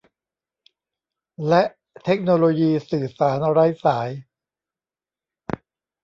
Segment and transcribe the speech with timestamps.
[1.47, 1.63] และ
[2.03, 4.09] เทคโนโลยีสื่อสารไร้สาย